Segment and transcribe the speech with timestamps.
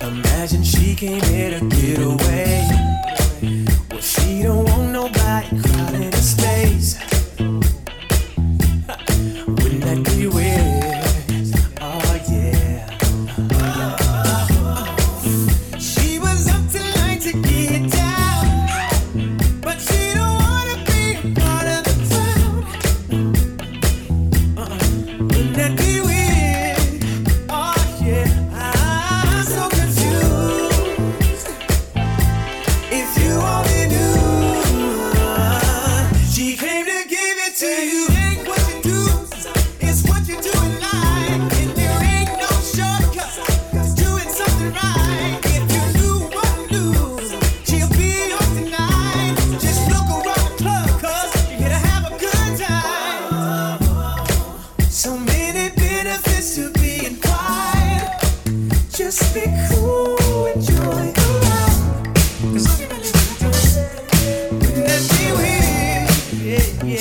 [0.00, 1.73] Imagine she came here to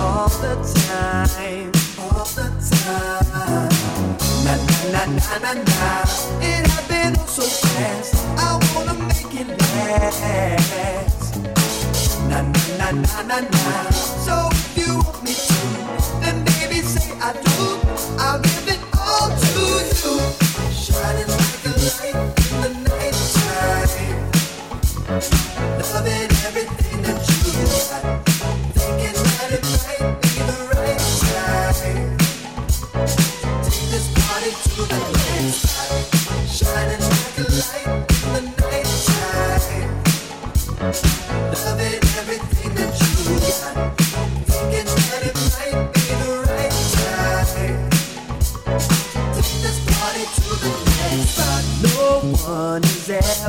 [0.00, 0.54] all the
[0.88, 3.68] time, all the time.
[4.44, 4.54] Na
[4.92, 6.04] na na na na
[6.40, 8.14] It happened so fast.
[8.38, 11.36] I wanna make it last.
[12.28, 12.42] Na
[12.78, 13.90] na na na na
[14.26, 15.60] So if you want me to,
[16.20, 18.18] then baby say I do.
[18.18, 18.55] I'll.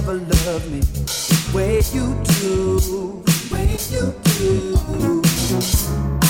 [0.10, 2.80] ever love me the way you do.
[2.80, 5.22] The way you do.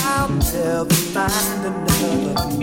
[0.03, 2.56] I'll never find another.